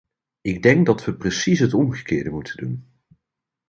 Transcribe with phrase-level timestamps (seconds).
[0.41, 2.87] Ik denk dat we precies het omgekeerde moeten doen.